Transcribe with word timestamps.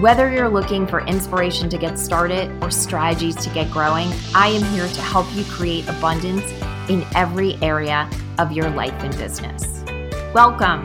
Whether 0.00 0.30
you're 0.30 0.50
looking 0.50 0.86
for 0.86 1.00
inspiration 1.06 1.70
to 1.70 1.78
get 1.78 1.98
started 1.98 2.50
or 2.62 2.70
strategies 2.70 3.34
to 3.36 3.48
get 3.48 3.70
growing, 3.70 4.12
I 4.34 4.48
am 4.48 4.62
here 4.74 4.86
to 4.86 5.00
help 5.00 5.26
you 5.34 5.42
create 5.44 5.88
abundance 5.88 6.44
in 6.90 7.02
every 7.14 7.54
area 7.62 8.06
of 8.38 8.52
your 8.52 8.68
life 8.68 8.92
and 9.02 9.16
business. 9.16 9.82
Welcome. 10.34 10.84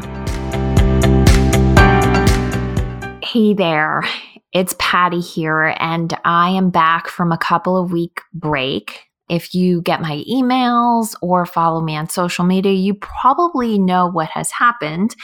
Hey 3.22 3.54
there, 3.54 4.06
it's 4.54 4.76
Patty 4.80 5.20
here, 5.20 5.76
and 5.78 6.18
I 6.24 6.52
am 6.52 6.70
back 6.70 7.10
from 7.10 7.34
a 7.34 7.38
couple 7.38 7.76
of 7.76 7.92
week 7.92 8.22
break. 8.34 9.10
If 9.28 9.54
you 9.54 9.82
get 9.82 10.00
my 10.00 10.24
emails 10.32 11.16
or 11.22 11.46
follow 11.46 11.82
me 11.82 11.98
on 11.98 12.08
social 12.08 12.46
media, 12.46 12.72
you 12.72 12.94
probably 12.94 13.78
know 13.78 14.10
what 14.10 14.30
has 14.30 14.52
happened. 14.52 15.18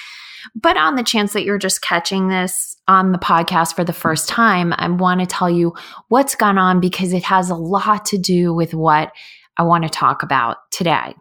But 0.55 0.77
on 0.77 0.95
the 0.95 1.03
chance 1.03 1.33
that 1.33 1.43
you're 1.43 1.57
just 1.57 1.81
catching 1.81 2.27
this 2.27 2.77
on 2.87 3.11
the 3.11 3.17
podcast 3.17 3.75
for 3.75 3.83
the 3.83 3.93
first 3.93 4.29
time, 4.29 4.73
I 4.77 4.87
want 4.87 5.19
to 5.19 5.25
tell 5.25 5.49
you 5.49 5.73
what's 6.09 6.35
gone 6.35 6.57
on 6.57 6.79
because 6.79 7.13
it 7.13 7.23
has 7.23 7.49
a 7.49 7.55
lot 7.55 8.05
to 8.07 8.17
do 8.17 8.53
with 8.53 8.73
what 8.73 9.11
I 9.57 9.63
want 9.63 9.83
to 9.83 9.89
talk 9.89 10.23
about 10.23 10.57
today. 10.71 11.15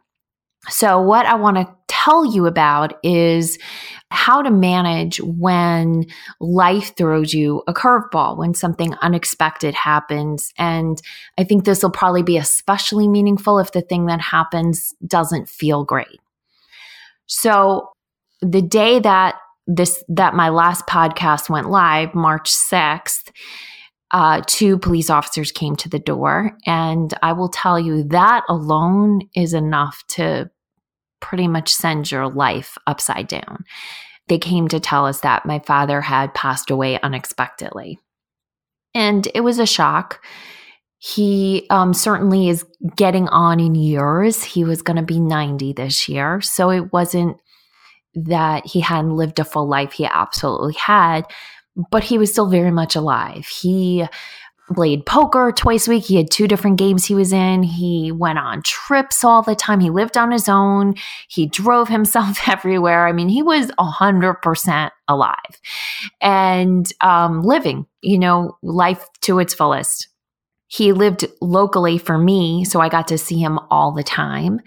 So, 0.69 1.01
what 1.01 1.27
I 1.27 1.35
want 1.37 1.57
to 1.59 1.69
tell 1.87 2.25
you 2.25 2.47
about 2.47 2.95
is 3.05 3.59
how 4.11 4.43
to 4.43 4.51
manage 4.51 5.21
when 5.21 6.07
life 6.41 6.97
throws 6.97 7.33
you 7.33 7.63
a 7.67 7.75
curveball, 7.75 8.37
when 8.37 8.55
something 8.55 8.95
unexpected 9.03 9.75
happens. 9.75 10.53
And 10.59 11.01
I 11.39 11.45
think 11.45 11.65
this 11.65 11.83
will 11.83 11.91
probably 11.91 12.23
be 12.23 12.37
especially 12.37 13.07
meaningful 13.07 13.59
if 13.59 13.73
the 13.73 13.81
thing 13.81 14.07
that 14.07 14.21
happens 14.21 14.95
doesn't 15.07 15.49
feel 15.49 15.85
great. 15.85 16.21
So, 17.27 17.91
the 18.41 18.63
day 18.63 18.99
that 19.01 19.37
this 19.67 20.05
that 20.09 20.35
my 20.35 20.49
last 20.49 20.87
podcast 20.87 21.51
went 21.51 21.71
live, 21.71 22.15
March 22.15 22.51
6th, 22.51 23.31
uh, 24.13 24.43
two 24.47 24.79
police 24.79 25.11
officers 25.11 25.51
came 25.51 25.77
to 25.77 25.89
the 25.89 25.99
door. 25.99 26.57
And 26.67 27.13
I 27.23 27.33
will 27.33 27.49
tell 27.49 27.79
you 27.79 28.05
that 28.05 28.45
alone 28.49 29.23
is 29.35 29.53
enough 29.53 30.05
to 30.09 30.51
pretty 31.21 31.49
much 31.49 31.73
send 31.73 32.11
your 32.11 32.29
life 32.29 32.79
upside 32.87 33.27
down. 33.27 33.65
They 34.29 34.39
came 34.39 34.69
to 34.69 34.81
tell 34.81 35.07
us 35.07 35.21
that 35.21 35.47
my 35.47 35.59
father 35.61 36.01
had 36.01 36.35
passed 36.35 36.71
away 36.71 37.01
unexpectedly. 37.01 37.99
And 38.95 39.27
it 39.35 39.41
was 39.41 39.59
a 39.59 39.67
shock. 39.67 40.25
He 40.99 41.67
um, 41.71 41.93
certainly 41.93 42.49
is 42.49 42.65
getting 42.97 43.29
on 43.29 43.61
in 43.61 43.75
years. 43.75 44.43
He 44.43 44.65
was 44.65 44.83
going 44.83 44.97
to 44.97 45.03
be 45.03 45.21
90 45.21 45.75
this 45.75 46.09
year. 46.09 46.41
So 46.41 46.71
it 46.71 46.93
wasn't 46.93 47.37
that 48.17 48.67
he 48.67 48.81
hadn't 48.81 49.17
lived 49.17 49.39
a 49.39 49.45
full 49.45 49.69
life. 49.69 49.93
He 49.93 50.07
absolutely 50.07 50.75
had, 50.75 51.27
but 51.91 52.03
he 52.03 52.19
was 52.19 52.33
still 52.33 52.49
very 52.49 52.71
much 52.71 52.97
alive. 52.97 53.47
He 53.47 54.07
played 54.75 55.07
poker 55.07 55.53
twice 55.55 55.87
a 55.87 55.91
week. 55.91 56.05
He 56.05 56.17
had 56.17 56.31
two 56.31 56.49
different 56.49 56.79
games 56.79 57.05
he 57.05 57.15
was 57.15 57.33
in. 57.33 57.63
He 57.63 58.11
went 58.11 58.39
on 58.39 58.63
trips 58.63 59.23
all 59.23 59.43
the 59.43 59.55
time. 59.55 59.81
He 59.81 59.91
lived 59.91 60.17
on 60.17 60.33
his 60.33 60.49
own. 60.49 60.95
He 61.29 61.47
drove 61.47 61.89
himself 61.97 62.49
everywhere. 62.49 63.07
I 63.07 63.13
mean, 63.13 63.29
he 63.29 63.43
was 63.43 63.71
100% 63.79 64.91
alive 65.09 65.61
and 66.21 66.91
um, 67.01 67.43
living, 67.43 67.87
you 68.03 68.19
know, 68.19 68.57
life 68.63 69.07
to 69.23 69.39
its 69.39 69.55
fullest 69.55 70.09
he 70.69 70.93
lived 70.93 71.25
locally 71.41 71.97
for 71.97 72.19
me, 72.19 72.65
so 72.65 72.81
I 72.81 72.89
got 72.89 73.07
to 73.09 73.19
see 73.19 73.39
him 73.39 73.59
all 73.71 73.93
the 73.93 74.03
time. 74.03 74.61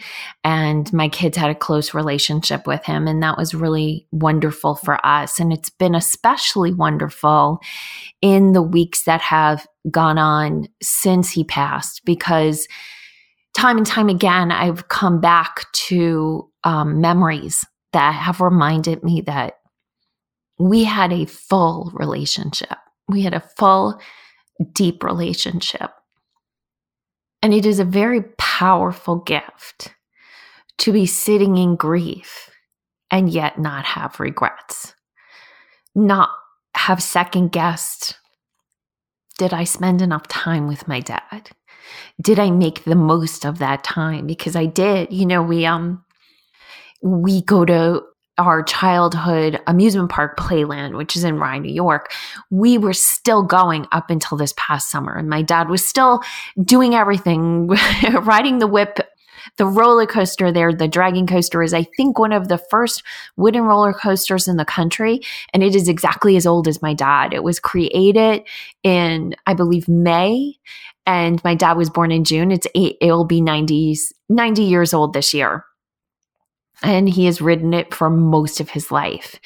And 0.46 0.92
my 0.94 1.10
kids 1.10 1.36
had 1.36 1.50
a 1.50 1.56
close 1.56 1.94
relationship 1.94 2.66
with 2.66 2.86
him, 2.86 3.06
and 3.08 3.22
that 3.22 3.38
was 3.38 3.54
really 3.54 4.08
wonderful 4.12 4.76
for 4.76 5.06
us. 5.06 5.40
And 5.40 5.52
it's 5.52 5.70
been 5.70 5.96
especially 5.96 6.74
wonderful 6.74 7.60
in 8.22 8.54
the 8.54 8.62
weeks 8.62 9.04
that 9.04 9.22
have 9.22 9.68
gone 9.92 10.18
on 10.18 10.68
since 10.82 11.32
he 11.32 11.44
passed 11.44 12.02
because 12.06 12.68
time 13.54 13.78
and 13.78 13.86
time 13.86 14.08
again, 14.08 14.52
I've 14.52 14.88
come 14.88 15.20
back 15.20 15.70
to 15.74 16.50
um, 16.64 17.02
memories 17.02 17.66
that 17.92 18.14
have 18.14 18.40
reminded 18.40 19.04
me 19.04 19.22
that 19.22 19.56
we 20.60 20.86
had 20.86 21.12
a 21.12 21.26
full 21.26 21.92
relationship. 21.94 22.78
We 23.10 23.22
had 23.24 23.34
a 23.34 23.44
full 23.58 24.00
deep 24.74 25.04
relationship. 25.04 25.92
And 27.42 27.54
it 27.54 27.66
is 27.66 27.80
a 27.80 27.86
very 27.86 28.22
powerful 28.38 29.18
gift 29.18 29.94
to 30.80 30.92
be 30.92 31.06
sitting 31.06 31.58
in 31.58 31.76
grief 31.76 32.50
and 33.12 33.30
yet 33.30 33.60
not 33.60 33.86
have 33.86 34.20
regrets, 34.20 34.94
not 35.96 36.30
have 36.76 37.02
second 37.02 37.52
guessed. 37.52 38.18
Did 39.38 39.54
I 39.54 39.64
spend 39.64 40.02
enough 40.02 40.28
time 40.28 40.68
with 40.68 40.88
my 40.88 41.00
dad? 41.00 41.52
Did 42.22 42.40
I 42.40 42.52
make 42.52 42.84
the 42.84 42.96
most 42.96 43.46
of 43.46 43.60
that 43.60 43.84
time? 43.84 44.28
Because 44.28 44.56
I 44.56 44.66
did. 44.66 45.14
You 45.14 45.26
know, 45.26 45.42
we 45.42 45.66
um 45.66 46.04
we 47.02 47.42
go 47.42 47.66
to 47.66 48.04
our 48.48 48.64
childhood 48.64 49.60
amusement 49.68 50.10
park 50.10 50.38
playland 50.38 50.96
which 50.98 51.16
is 51.16 51.24
in 51.24 51.38
rye 51.38 51.60
new 51.60 51.72
york 51.72 52.12
we 52.50 52.78
were 52.78 52.94
still 52.94 53.44
going 53.44 53.88
up 53.92 54.10
until 54.10 54.38
this 54.38 54.54
past 54.58 54.90
summer. 54.90 55.16
And 55.16 55.30
my 55.30 55.42
dad 55.42 55.70
was 55.70 55.86
still 55.86 56.22
doing 56.64 56.96
everything 56.96 57.68
riding 58.22 58.60
the 58.60 58.68
whip 58.68 59.00
the 59.58 59.66
roller 59.66 60.06
coaster 60.06 60.52
there 60.52 60.74
the 60.74 60.88
dragon 60.88 61.26
coaster 61.26 61.64
is 61.64 61.74
i 61.74 61.84
think 61.96 62.20
one 62.20 62.34
of 62.34 62.50
the 62.50 62.58
first 62.58 63.04
wooden 63.38 63.64
roller 63.64 63.94
coasters 63.94 64.48
in 64.48 64.58
the 64.58 64.66
country. 64.66 65.22
And 65.54 65.64
it 65.64 65.76
is 65.76 65.88
exactly 65.88 66.36
as 66.36 66.46
old 66.46 66.68
as 66.68 66.82
my 66.82 66.94
dad. 66.94 67.34
It 67.34 67.44
was 67.44 67.60
created 67.60 68.44
in 68.84 69.36
i 69.46 69.54
believe 69.54 69.88
may. 69.88 70.56
And 71.06 71.44
my 71.44 71.56
dad 71.56 71.74
was 71.74 71.90
born 71.90 72.12
in 72.12 72.24
june. 72.24 72.52
It's 72.52 72.68
eight 72.76 72.98
it'll 73.02 73.26
be 73.26 73.42
90s 73.42 74.12
90 74.30 74.64
years 74.64 74.94
old 74.94 75.14
this 75.14 75.34
year 75.34 75.66
and 76.84 77.10
he 77.10 77.26
has 77.26 77.42
ridden 77.42 77.74
it 77.74 77.94
for 77.94 78.10
most 78.10 78.60
of 78.60 78.70
his 78.70 78.92
life. 78.92 79.40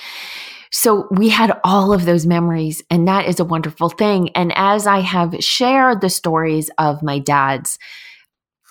So 0.71 1.07
we 1.11 1.29
had 1.29 1.59
all 1.63 1.93
of 1.93 2.05
those 2.05 2.25
memories, 2.25 2.81
and 2.89 3.07
that 3.07 3.27
is 3.27 3.39
a 3.39 3.45
wonderful 3.45 3.89
thing. 3.89 4.29
And 4.29 4.51
as 4.55 4.87
I 4.87 5.01
have 5.01 5.35
shared 5.39 6.01
the 6.01 6.09
stories 6.09 6.71
of 6.79 7.03
my 7.03 7.19
dad's, 7.19 7.77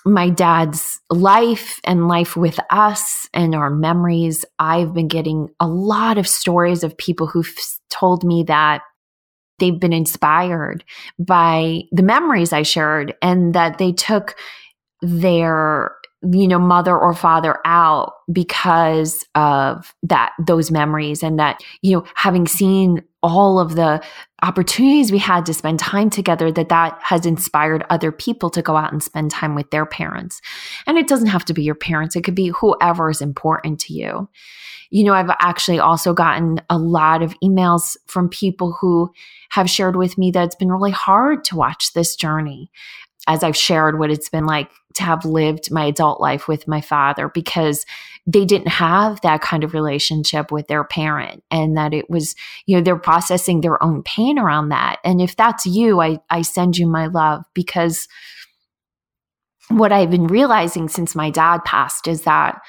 my 0.05 0.29
dad's 0.29 0.99
life 1.09 1.79
and 1.85 2.09
life 2.09 2.35
with 2.35 2.59
us 2.69 3.29
and 3.33 3.55
our 3.55 3.69
memories, 3.69 4.43
I've 4.59 4.93
been 4.93 5.07
getting 5.07 5.47
a 5.61 5.67
lot 5.67 6.17
of 6.17 6.27
stories 6.27 6.83
of 6.83 6.97
people 6.97 7.25
who've 7.25 7.55
told 7.89 8.25
me 8.25 8.43
that 8.43 8.81
they've 9.59 9.79
been 9.79 9.93
inspired 9.93 10.83
by 11.17 11.83
the 11.93 12.03
memories 12.03 12.51
I 12.51 12.63
shared 12.63 13.13
and 13.21 13.53
that 13.53 13.77
they 13.77 13.93
took 13.93 14.35
their 15.01 15.95
you 16.31 16.47
know 16.47 16.59
mother 16.59 16.97
or 16.97 17.13
father 17.13 17.59
out 17.65 18.13
because 18.31 19.25
of 19.35 19.93
that 20.03 20.31
those 20.39 20.71
memories 20.71 21.21
and 21.21 21.37
that 21.37 21.61
you 21.81 21.91
know 21.91 22.05
having 22.15 22.47
seen 22.47 23.03
all 23.21 23.59
of 23.59 23.75
the 23.75 24.01
opportunities 24.41 25.11
we 25.11 25.17
had 25.17 25.45
to 25.45 25.53
spend 25.53 25.79
time 25.79 26.09
together 26.09 26.51
that 26.51 26.69
that 26.69 26.97
has 27.01 27.25
inspired 27.25 27.85
other 27.89 28.11
people 28.11 28.49
to 28.49 28.61
go 28.61 28.75
out 28.75 28.91
and 28.91 29.01
spend 29.01 29.31
time 29.31 29.55
with 29.55 29.69
their 29.71 29.85
parents. 29.85 30.41
And 30.85 30.97
it 30.97 31.07
doesn't 31.07 31.27
have 31.27 31.45
to 31.45 31.53
be 31.53 31.63
your 31.63 31.75
parents. 31.75 32.15
It 32.15 32.23
could 32.23 32.35
be 32.35 32.49
whoever 32.49 33.09
is 33.09 33.21
important 33.21 33.79
to 33.81 33.93
you. 33.93 34.29
You 34.91 35.03
know 35.03 35.13
i've 35.13 35.31
actually 35.39 35.79
also 35.79 36.13
gotten 36.13 36.61
a 36.69 36.77
lot 36.77 37.23
of 37.23 37.33
emails 37.43 37.97
from 38.05 38.29
people 38.29 38.77
who 38.79 39.11
have 39.49 39.67
shared 39.67 39.95
with 39.95 40.19
me 40.19 40.29
that 40.31 40.43
it's 40.43 40.55
been 40.55 40.71
really 40.71 40.91
hard 40.91 41.43
to 41.45 41.55
watch 41.55 41.93
this 41.93 42.15
journey 42.15 42.69
as 43.27 43.43
I've 43.43 43.55
shared 43.55 43.99
what 43.99 44.11
it's 44.11 44.29
been 44.29 44.45
like 44.45 44.69
to 44.95 45.03
have 45.03 45.25
lived 45.25 45.71
my 45.71 45.85
adult 45.85 46.19
life 46.19 46.47
with 46.47 46.67
my 46.67 46.81
father 46.81 47.29
because 47.29 47.85
they 48.25 48.45
didn't 48.45 48.69
have 48.69 49.19
that 49.21 49.41
kind 49.41 49.63
of 49.63 49.73
relationship 49.73 50.51
with 50.51 50.67
their 50.67 50.83
parent 50.83 51.43
and 51.51 51.77
that 51.77 51.93
it 51.93 52.09
was 52.09 52.35
you 52.65 52.75
know 52.75 52.81
they're 52.81 52.95
processing 52.97 53.61
their 53.61 53.81
own 53.83 54.03
pain 54.03 54.39
around 54.39 54.69
that. 54.69 54.97
And 55.03 55.21
if 55.21 55.35
that's 55.35 55.65
you 55.65 56.01
i 56.01 56.19
i 56.29 56.41
send 56.41 56.77
you 56.77 56.87
my 56.87 57.07
love 57.07 57.43
because 57.53 58.07
what 59.69 59.91
i've 59.91 60.11
been 60.11 60.27
realizing 60.27 60.87
since 60.87 61.15
my 61.15 61.29
dad 61.29 61.63
passed 61.65 62.07
is 62.07 62.23
that 62.23 62.61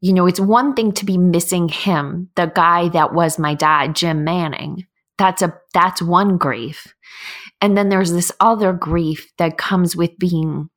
you 0.00 0.12
know 0.12 0.26
it's 0.26 0.40
one 0.40 0.74
thing 0.74 0.92
to 0.92 1.04
be 1.04 1.18
missing 1.18 1.68
him 1.68 2.30
the 2.36 2.46
guy 2.46 2.88
that 2.90 3.12
was 3.12 3.38
my 3.38 3.54
dad 3.54 3.94
jim 3.94 4.24
manning. 4.24 4.86
That's 5.18 5.42
a 5.42 5.58
that's 5.72 6.02
one 6.02 6.36
grief. 6.36 6.94
And 7.60 7.76
then 7.76 7.88
there's 7.88 8.12
this 8.12 8.30
other 8.38 8.72
grief 8.72 9.32
that 9.38 9.56
comes 9.56 9.96
with 9.96 10.18
being 10.18 10.68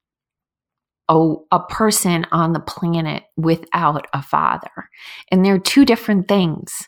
a, 1.10 1.36
a 1.52 1.60
person 1.60 2.26
on 2.32 2.54
the 2.54 2.60
planet 2.60 3.24
without 3.36 4.08
a 4.14 4.22
father. 4.22 4.90
And 5.32 5.44
they're 5.44 5.60
two 5.60 5.84
different 5.84 6.28
things. 6.28 6.88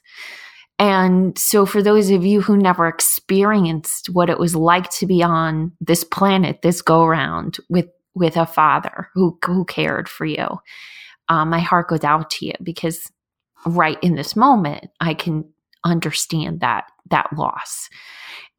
And 0.79 1.37
so, 1.37 1.65
for 1.65 1.83
those 1.83 2.09
of 2.09 2.25
you 2.25 2.41
who 2.41 2.57
never 2.57 2.87
experienced 2.87 4.07
what 4.07 4.29
it 4.29 4.39
was 4.39 4.55
like 4.55 4.89
to 4.91 5.05
be 5.05 5.21
on 5.21 5.73
this 5.79 6.03
planet, 6.03 6.61
this 6.61 6.81
go 6.81 7.05
round 7.05 7.57
with 7.69 7.87
with 8.15 8.35
a 8.35 8.45
father 8.45 9.07
who 9.13 9.37
who 9.45 9.63
cared 9.65 10.09
for 10.09 10.25
you, 10.25 10.47
um, 11.29 11.49
my 11.49 11.59
heart 11.59 11.89
goes 11.89 12.03
out 12.03 12.31
to 12.31 12.47
you 12.47 12.53
because 12.63 13.11
right 13.65 13.97
in 14.01 14.15
this 14.15 14.35
moment, 14.35 14.85
I 14.99 15.13
can 15.13 15.45
understand 15.83 16.61
that 16.61 16.85
that 17.11 17.31
loss. 17.37 17.89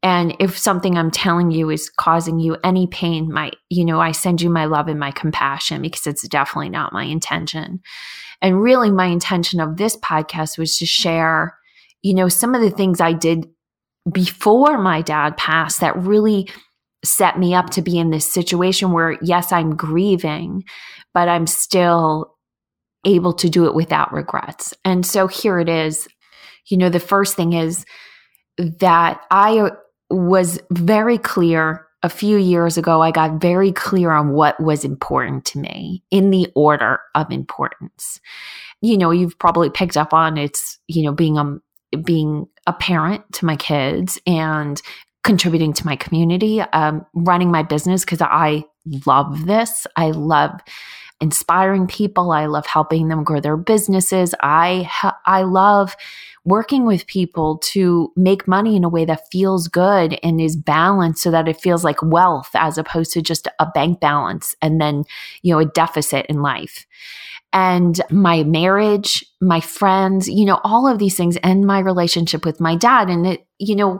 And 0.03 0.35
if 0.39 0.57
something 0.57 0.97
I'm 0.97 1.11
telling 1.11 1.49
you 1.51 1.69
is 1.69 1.89
causing 1.89 2.37
you 2.37 2.57
any 2.61 2.87
pain, 2.87 3.31
my, 3.31 3.51
you 3.69 3.85
know, 3.85 4.01
I 4.01 4.11
send 4.11 4.41
you 4.41 4.49
my 4.49 4.65
love 4.65 4.89
and 4.89 4.99
my 4.99 5.11
compassion 5.11 5.81
because 5.81 6.05
it's 6.05 6.27
definitely 6.27 6.69
not 6.69 6.91
my 6.91 7.05
intention. 7.05 7.79
And 8.41 8.61
really, 8.61 8.91
my 8.91 9.05
intention 9.05 9.61
of 9.61 9.77
this 9.77 9.95
podcast 9.95 10.57
was 10.57 10.77
to 10.77 10.85
share, 10.85 11.57
you 12.01 12.13
know, 12.13 12.27
some 12.27 12.53
of 12.53 12.61
the 12.61 12.69
things 12.69 12.99
I 12.99 13.13
did 13.13 13.47
before 14.11 14.77
my 14.77 15.01
dad 15.01 15.37
passed 15.37 15.79
that 15.79 15.97
really 15.97 16.49
set 17.05 17.39
me 17.39 17.55
up 17.55 17.69
to 17.69 17.81
be 17.81 17.97
in 17.97 18.09
this 18.09 18.31
situation 18.31 18.91
where, 18.91 19.17
yes, 19.21 19.53
I'm 19.53 19.77
grieving, 19.77 20.65
but 21.13 21.29
I'm 21.29 21.47
still 21.47 22.35
able 23.05 23.33
to 23.33 23.49
do 23.49 23.65
it 23.67 23.73
without 23.73 24.11
regrets. 24.11 24.73
And 24.83 25.05
so 25.05 25.27
here 25.27 25.59
it 25.59 25.69
is. 25.69 26.09
You 26.67 26.77
know, 26.77 26.89
the 26.89 26.99
first 26.99 27.35
thing 27.35 27.53
is 27.53 27.85
that 28.57 29.21
I 29.31 29.71
was 30.13 30.59
very 30.71 31.17
clear 31.17 31.85
a 32.03 32.09
few 32.09 32.37
years 32.37 32.77
ago. 32.77 33.01
I 33.01 33.11
got 33.11 33.41
very 33.41 33.71
clear 33.71 34.11
on 34.11 34.33
what 34.33 34.59
was 34.59 34.83
important 34.83 35.45
to 35.45 35.59
me 35.59 36.03
in 36.11 36.29
the 36.29 36.47
order 36.55 36.99
of 37.15 37.31
importance. 37.31 38.19
You 38.81 38.97
know, 38.97 39.11
you've 39.11 39.39
probably 39.39 39.69
picked 39.69 39.95
up 39.95 40.13
on 40.13 40.37
it's, 40.37 40.79
you 40.87 41.03
know, 41.03 41.13
being 41.13 41.37
a 41.37 41.97
being 41.97 42.47
a 42.67 42.73
parent 42.73 43.23
to 43.33 43.45
my 43.45 43.55
kids 43.55 44.19
and 44.25 44.81
contributing 45.23 45.71
to 45.73 45.85
my 45.85 45.95
community, 45.95 46.59
um, 46.59 47.05
running 47.13 47.49
my 47.49 47.63
business 47.63 48.03
because 48.03 48.21
I 48.21 48.65
love 49.05 49.45
this. 49.45 49.87
I 49.95 50.11
love 50.11 50.59
inspiring 51.21 51.87
people. 51.87 52.31
I 52.31 52.45
love 52.45 52.65
helping 52.65 53.07
them 53.07 53.23
grow 53.23 53.39
their 53.39 53.57
businesses. 53.57 54.33
I 54.41 54.83
ha- 54.89 55.17
I 55.25 55.43
love 55.43 55.95
working 56.45 56.85
with 56.85 57.07
people 57.07 57.57
to 57.59 58.11
make 58.15 58.47
money 58.47 58.75
in 58.75 58.83
a 58.83 58.89
way 58.89 59.05
that 59.05 59.29
feels 59.31 59.67
good 59.67 60.19
and 60.23 60.41
is 60.41 60.57
balanced 60.57 61.23
so 61.23 61.31
that 61.31 61.47
it 61.47 61.59
feels 61.59 61.83
like 61.83 62.01
wealth 62.01 62.49
as 62.53 62.77
opposed 62.77 63.13
to 63.13 63.21
just 63.21 63.47
a 63.59 63.65
bank 63.73 64.01
balance 64.01 64.53
and 64.61 64.81
then, 64.81 65.05
you 65.41 65.53
know, 65.53 65.59
a 65.59 65.65
deficit 65.65 66.25
in 66.27 66.41
life. 66.41 66.85
And 67.53 68.01
my 68.09 68.43
marriage, 68.43 69.23
my 69.39 69.61
friends, 69.61 70.27
you 70.27 70.43
know, 70.43 70.59
all 70.63 70.87
of 70.87 70.97
these 70.99 71.15
things 71.15 71.37
and 71.37 71.65
my 71.65 71.79
relationship 71.79 72.45
with 72.45 72.59
my 72.59 72.75
dad. 72.75 73.09
And 73.09 73.27
it, 73.27 73.47
you 73.59 73.75
know, 73.75 73.99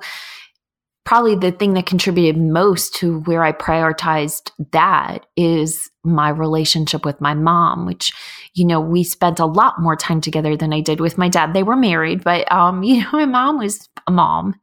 probably 1.05 1.35
the 1.35 1.51
thing 1.51 1.73
that 1.73 1.85
contributed 1.85 2.41
most 2.41 2.95
to 2.95 3.19
where 3.21 3.43
I 3.43 3.51
prioritized 3.51 4.51
that 4.71 5.25
is 5.35 5.89
my 6.03 6.29
relationship 6.29 7.05
with 7.05 7.19
my 7.19 7.33
mom, 7.33 7.85
which, 7.85 8.11
you 8.53 8.65
know, 8.65 8.79
we 8.79 9.03
spent 9.03 9.39
a 9.39 9.45
lot 9.45 9.81
more 9.81 9.95
time 9.95 10.21
together 10.21 10.55
than 10.55 10.71
I 10.73 10.79
did 10.79 11.01
with 11.01 11.17
my 11.17 11.27
dad. 11.27 11.53
They 11.53 11.63
were 11.63 11.75
married, 11.75 12.23
but, 12.23 12.49
um, 12.51 12.83
you 12.83 13.01
know, 13.01 13.09
my 13.11 13.25
mom 13.25 13.57
was 13.57 13.89
a 14.07 14.11
mom. 14.11 14.55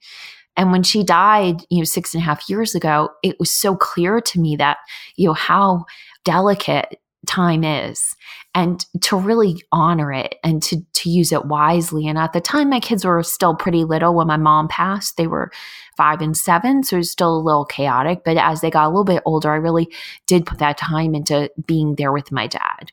And 0.57 0.73
when 0.73 0.83
she 0.83 1.05
died, 1.05 1.63
you 1.71 1.79
know, 1.79 1.85
six 1.85 2.15
and 2.15 2.23
a 2.23 2.25
half 2.25 2.49
years 2.49 2.75
ago, 2.75 3.11
it 3.23 3.37
was 3.39 3.51
so 3.51 3.77
clear 3.77 4.21
to 4.21 4.41
me 4.41 4.57
that, 4.57 4.79
you 5.17 5.29
know, 5.29 5.35
how 5.35 5.85
delicate 6.25 6.99
time 7.27 7.65
is. 7.65 8.17
And 8.55 8.85
to 9.03 9.17
really 9.17 9.63
honor 9.71 10.13
it 10.13 10.37
and 10.43 10.63
to 10.65 10.83
to 10.95 11.11
use 11.11 11.33
it 11.33 11.45
wisely. 11.45 12.07
And 12.09 12.19
at 12.19 12.33
the 12.33 12.41
time 12.41 12.71
my 12.71 12.81
kids 12.81 13.05
were 13.05 13.23
still 13.23 13.55
pretty 13.55 13.85
little 13.85 14.15
when 14.15 14.27
my 14.27 14.37
mom 14.37 14.69
passed. 14.69 15.17
They 15.17 15.27
were 15.27 15.53
5 15.97 16.21
and 16.21 16.37
7 16.37 16.83
so 16.83 16.97
it 16.97 16.99
was 16.99 17.11
still 17.11 17.37
a 17.37 17.39
little 17.39 17.65
chaotic. 17.65 18.23
But 18.25 18.37
as 18.37 18.61
they 18.61 18.71
got 18.71 18.87
a 18.87 18.89
little 18.89 19.05
bit 19.05 19.23
older 19.25 19.51
I 19.51 19.57
really 19.57 19.89
did 20.27 20.47
put 20.47 20.59
that 20.59 20.79
time 20.79 21.15
into 21.15 21.51
being 21.67 21.95
there 21.97 22.13
with 22.13 22.33
my 22.33 22.47
dad. 22.47 22.91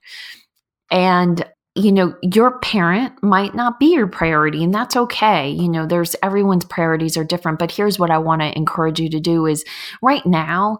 And 0.91 1.45
you 1.75 1.91
know, 1.91 2.15
your 2.23 2.59
parent 2.59 3.21
might 3.21 3.53
not 3.53 3.79
be 3.79 3.93
your 3.93 4.07
priority 4.07 4.63
and 4.63 4.73
that's 4.73 4.95
okay. 4.95 5.51
You 5.51 5.69
know, 5.69 5.85
there's 5.85 6.15
everyone's 6.23 6.65
priorities 6.65 7.17
are 7.17 7.23
different, 7.23 7.59
but 7.59 7.71
here's 7.71 7.99
what 7.99 8.09
I 8.09 8.17
want 8.17 8.41
to 8.41 8.57
encourage 8.57 8.99
you 8.99 9.09
to 9.09 9.19
do 9.19 9.45
is 9.45 9.63
right 10.01 10.25
now 10.25 10.79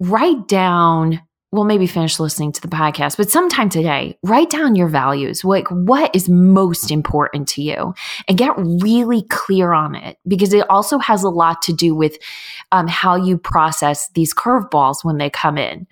write 0.00 0.48
down 0.48 1.20
well, 1.50 1.64
maybe 1.64 1.86
finish 1.86 2.20
listening 2.20 2.52
to 2.52 2.60
the 2.60 2.68
podcast, 2.68 3.16
but 3.16 3.30
sometime 3.30 3.70
today, 3.70 4.18
write 4.22 4.50
down 4.50 4.76
your 4.76 4.88
values. 4.88 5.44
Like, 5.44 5.66
what 5.68 6.14
is 6.14 6.28
most 6.28 6.90
important 6.90 7.48
to 7.48 7.62
you 7.62 7.94
and 8.28 8.36
get 8.36 8.52
really 8.56 9.22
clear 9.30 9.72
on 9.72 9.94
it 9.94 10.18
because 10.26 10.52
it 10.52 10.68
also 10.68 10.98
has 10.98 11.22
a 11.22 11.30
lot 11.30 11.62
to 11.62 11.72
do 11.72 11.94
with 11.94 12.18
um, 12.70 12.86
how 12.86 13.16
you 13.16 13.38
process 13.38 14.10
these 14.10 14.34
curveballs 14.34 15.02
when 15.02 15.16
they 15.16 15.30
come 15.30 15.56
in 15.56 15.86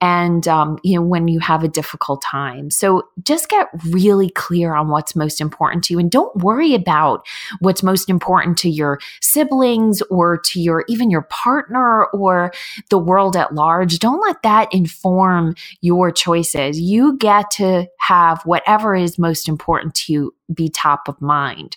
and 0.00 0.46
um, 0.48 0.78
you 0.82 0.96
know 0.96 1.02
when 1.02 1.28
you 1.28 1.40
have 1.40 1.62
a 1.62 1.68
difficult 1.68 2.22
time. 2.22 2.70
So 2.70 3.08
just 3.22 3.48
get 3.48 3.68
really 3.88 4.30
clear 4.30 4.74
on 4.74 4.88
what's 4.88 5.14
most 5.14 5.40
important 5.40 5.84
to 5.84 5.94
you 5.94 5.98
and 5.98 6.10
don't 6.10 6.34
worry 6.36 6.74
about 6.74 7.26
what's 7.60 7.82
most 7.82 8.08
important 8.08 8.58
to 8.58 8.70
your 8.70 9.00
siblings 9.20 10.02
or 10.02 10.38
to 10.38 10.60
your 10.60 10.84
even 10.88 11.10
your 11.10 11.22
partner 11.22 12.04
or 12.06 12.52
the 12.88 12.98
world 12.98 13.36
at 13.36 13.54
large. 13.54 13.98
Don't 13.98 14.20
let 14.20 14.42
that 14.42 14.72
inform 14.72 15.54
your 15.80 16.10
choices. 16.10 16.80
You 16.80 17.16
get 17.16 17.50
to 17.52 17.86
have 17.98 18.42
whatever 18.44 18.94
is 18.94 19.18
most 19.18 19.48
important 19.48 19.94
to 19.94 20.12
you 20.12 20.34
be 20.52 20.68
top 20.68 21.08
of 21.08 21.20
mind 21.20 21.76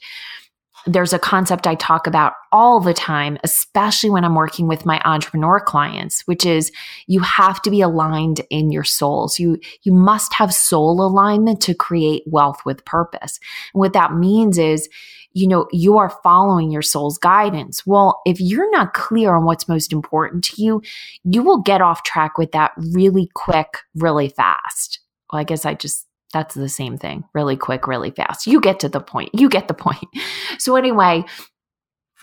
there's 0.85 1.13
a 1.13 1.19
concept 1.19 1.65
I 1.65 1.75
talk 1.75 2.07
about 2.07 2.33
all 2.51 2.79
the 2.79 2.93
time, 2.93 3.37
especially 3.43 4.09
when 4.09 4.25
I'm 4.25 4.35
working 4.35 4.67
with 4.67 4.85
my 4.85 5.01
entrepreneur 5.05 5.59
clients, 5.59 6.21
which 6.21 6.45
is 6.45 6.71
you 7.07 7.21
have 7.21 7.61
to 7.61 7.71
be 7.71 7.81
aligned 7.81 8.41
in 8.49 8.71
your 8.71 8.83
souls. 8.83 9.39
You, 9.39 9.59
you 9.83 9.93
must 9.93 10.33
have 10.33 10.53
soul 10.53 11.01
alignment 11.01 11.61
to 11.61 11.73
create 11.73 12.23
wealth 12.25 12.59
with 12.65 12.85
purpose. 12.85 13.39
And 13.73 13.79
what 13.79 13.93
that 13.93 14.13
means 14.13 14.57
is, 14.57 14.89
you 15.31 15.47
know, 15.47 15.67
you 15.71 15.97
are 15.97 16.09
following 16.21 16.69
your 16.69 16.81
soul's 16.81 17.17
guidance. 17.17 17.85
Well, 17.87 18.21
if 18.25 18.39
you're 18.39 18.69
not 18.69 18.93
clear 18.93 19.35
on 19.35 19.45
what's 19.45 19.67
most 19.67 19.91
important 19.91 20.43
to 20.45 20.61
you, 20.61 20.81
you 21.23 21.41
will 21.41 21.61
get 21.61 21.81
off 21.81 22.03
track 22.03 22.37
with 22.37 22.51
that 22.51 22.71
really 22.77 23.29
quick, 23.33 23.79
really 23.95 24.29
fast. 24.29 24.99
Well, 25.31 25.39
I 25.39 25.43
guess 25.43 25.65
I 25.65 25.73
just 25.73 26.05
that's 26.33 26.55
the 26.55 26.69
same 26.69 26.97
thing. 26.97 27.23
Really 27.33 27.55
quick, 27.55 27.87
really 27.87 28.11
fast. 28.11 28.47
You 28.47 28.59
get 28.59 28.79
to 28.81 28.89
the 28.89 28.99
point. 28.99 29.29
You 29.33 29.49
get 29.49 29.67
the 29.67 29.73
point. 29.73 30.03
So, 30.59 30.75
anyway, 30.75 31.25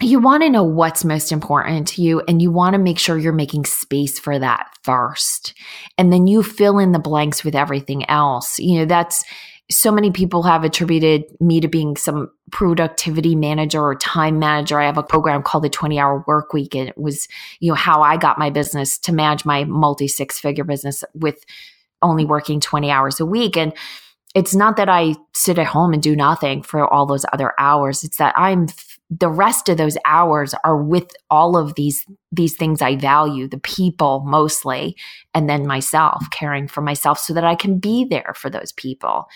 you 0.00 0.18
want 0.18 0.42
to 0.42 0.48
know 0.48 0.62
what's 0.62 1.04
most 1.04 1.30
important 1.30 1.88
to 1.88 2.02
you 2.02 2.22
and 2.26 2.40
you 2.40 2.50
want 2.50 2.72
to 2.72 2.78
make 2.78 2.98
sure 2.98 3.18
you're 3.18 3.32
making 3.32 3.66
space 3.66 4.18
for 4.18 4.38
that 4.38 4.68
first. 4.82 5.52
And 5.98 6.12
then 6.12 6.26
you 6.26 6.42
fill 6.42 6.78
in 6.78 6.92
the 6.92 6.98
blanks 6.98 7.44
with 7.44 7.54
everything 7.54 8.08
else. 8.08 8.58
You 8.58 8.78
know, 8.78 8.84
that's 8.86 9.24
so 9.70 9.92
many 9.92 10.10
people 10.10 10.42
have 10.42 10.64
attributed 10.64 11.24
me 11.38 11.60
to 11.60 11.68
being 11.68 11.96
some 11.96 12.30
productivity 12.50 13.36
manager 13.36 13.80
or 13.80 13.94
time 13.94 14.38
manager. 14.38 14.80
I 14.80 14.86
have 14.86 14.98
a 14.98 15.02
program 15.02 15.42
called 15.42 15.64
the 15.64 15.70
20 15.70 15.98
hour 15.98 16.24
work 16.26 16.52
week 16.52 16.74
and 16.74 16.88
it 16.88 16.98
was, 16.98 17.28
you 17.60 17.70
know, 17.70 17.76
how 17.76 18.02
I 18.02 18.16
got 18.16 18.38
my 18.38 18.50
business 18.50 18.98
to 19.00 19.12
manage 19.12 19.44
my 19.44 19.64
multi 19.64 20.08
six 20.08 20.40
figure 20.40 20.64
business 20.64 21.04
with 21.14 21.44
only 22.02 22.24
working 22.24 22.60
20 22.60 22.90
hours 22.90 23.20
a 23.20 23.26
week. 23.26 23.56
And 23.56 23.72
it's 24.34 24.54
not 24.54 24.76
that 24.76 24.88
I 24.88 25.16
sit 25.34 25.58
at 25.58 25.66
home 25.66 25.92
and 25.92 26.02
do 26.02 26.14
nothing 26.14 26.62
for 26.62 26.86
all 26.86 27.06
those 27.06 27.26
other 27.32 27.52
hours. 27.58 28.04
It's 28.04 28.18
that 28.18 28.34
I'm 28.38 28.68
the 29.10 29.28
rest 29.28 29.68
of 29.68 29.76
those 29.76 29.98
hours 30.04 30.54
are 30.62 30.80
with 30.80 31.10
all 31.30 31.56
of 31.56 31.74
these 31.74 32.06
these 32.30 32.56
things 32.56 32.80
I 32.80 32.94
value, 32.94 33.48
the 33.48 33.58
people 33.58 34.22
mostly, 34.24 34.96
and 35.34 35.50
then 35.50 35.66
myself, 35.66 36.22
caring 36.30 36.68
for 36.68 36.80
myself 36.80 37.18
so 37.18 37.34
that 37.34 37.44
I 37.44 37.56
can 37.56 37.78
be 37.78 38.04
there 38.04 38.32
for 38.36 38.48
those 38.48 38.70
people. 38.72 39.26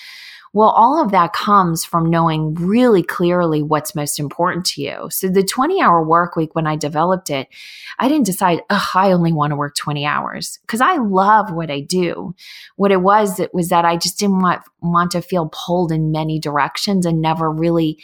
Well, 0.54 0.68
all 0.68 1.02
of 1.02 1.10
that 1.10 1.32
comes 1.32 1.84
from 1.84 2.08
knowing 2.08 2.54
really 2.54 3.02
clearly 3.02 3.60
what's 3.60 3.96
most 3.96 4.20
important 4.20 4.64
to 4.66 4.82
you. 4.82 5.08
So 5.10 5.28
the 5.28 5.42
20 5.42 5.82
hour 5.82 6.06
work 6.06 6.36
week, 6.36 6.54
when 6.54 6.64
I 6.64 6.76
developed 6.76 7.28
it, 7.28 7.48
I 7.98 8.08
didn't 8.08 8.26
decide, 8.26 8.60
oh, 8.70 8.88
I 8.94 9.10
only 9.10 9.32
want 9.32 9.50
to 9.50 9.56
work 9.56 9.74
20 9.74 10.06
hours 10.06 10.60
because 10.60 10.80
I 10.80 10.96
love 10.98 11.50
what 11.50 11.72
I 11.72 11.80
do. 11.80 12.36
What 12.76 12.92
it 12.92 13.02
was, 13.02 13.40
it 13.40 13.52
was 13.52 13.68
that 13.70 13.84
I 13.84 13.96
just 13.96 14.16
didn't 14.16 14.38
want, 14.38 14.62
want 14.80 15.10
to 15.10 15.22
feel 15.22 15.50
pulled 15.52 15.90
in 15.90 16.12
many 16.12 16.38
directions 16.38 17.04
and 17.04 17.20
never 17.20 17.50
really 17.50 18.00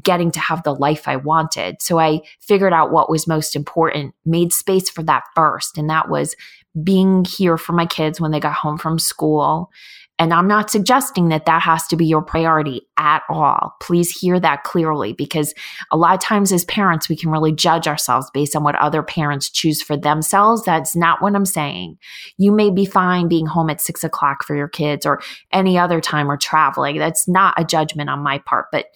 getting 0.00 0.30
to 0.30 0.40
have 0.40 0.62
the 0.62 0.74
life 0.74 1.08
I 1.08 1.16
wanted. 1.16 1.82
So 1.82 1.98
I 1.98 2.20
figured 2.40 2.72
out 2.72 2.92
what 2.92 3.10
was 3.10 3.26
most 3.26 3.56
important, 3.56 4.14
made 4.24 4.52
space 4.52 4.88
for 4.88 5.02
that 5.02 5.24
first. 5.34 5.76
And 5.76 5.90
that 5.90 6.08
was 6.08 6.36
being 6.80 7.24
here 7.24 7.58
for 7.58 7.72
my 7.72 7.86
kids 7.86 8.20
when 8.20 8.30
they 8.30 8.38
got 8.38 8.52
home 8.52 8.78
from 8.78 9.00
school 9.00 9.72
And 10.18 10.34
I'm 10.34 10.48
not 10.48 10.70
suggesting 10.70 11.28
that 11.28 11.46
that 11.46 11.62
has 11.62 11.86
to 11.88 11.96
be 11.96 12.04
your 12.04 12.22
priority 12.22 12.82
at 12.98 13.22
all. 13.28 13.76
Please 13.80 14.10
hear 14.10 14.40
that 14.40 14.64
clearly 14.64 15.12
because 15.12 15.54
a 15.92 15.96
lot 15.96 16.14
of 16.14 16.20
times 16.20 16.52
as 16.52 16.64
parents, 16.64 17.08
we 17.08 17.16
can 17.16 17.30
really 17.30 17.52
judge 17.52 17.86
ourselves 17.86 18.28
based 18.34 18.56
on 18.56 18.64
what 18.64 18.74
other 18.74 19.02
parents 19.02 19.48
choose 19.48 19.80
for 19.80 19.96
themselves. 19.96 20.64
That's 20.64 20.96
not 20.96 21.22
what 21.22 21.36
I'm 21.36 21.46
saying. 21.46 21.98
You 22.36 22.50
may 22.50 22.70
be 22.70 22.84
fine 22.84 23.28
being 23.28 23.46
home 23.46 23.70
at 23.70 23.80
six 23.80 24.02
o'clock 24.02 24.44
for 24.44 24.56
your 24.56 24.68
kids 24.68 25.06
or 25.06 25.20
any 25.52 25.78
other 25.78 26.00
time 26.00 26.28
or 26.28 26.36
traveling. 26.36 26.98
That's 26.98 27.28
not 27.28 27.54
a 27.60 27.64
judgment 27.64 28.10
on 28.10 28.18
my 28.18 28.38
part, 28.38 28.66
but 28.72 28.86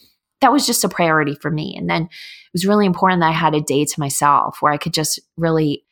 that 0.40 0.52
was 0.52 0.66
just 0.66 0.82
a 0.82 0.88
priority 0.88 1.36
for 1.36 1.52
me. 1.52 1.76
And 1.76 1.88
then 1.88 2.02
it 2.02 2.08
was 2.52 2.66
really 2.66 2.84
important 2.84 3.20
that 3.20 3.28
I 3.28 3.32
had 3.32 3.54
a 3.54 3.60
day 3.60 3.84
to 3.84 4.00
myself 4.00 4.56
where 4.60 4.72
I 4.72 4.76
could 4.76 4.92
just 4.92 5.20
really, 5.36 5.84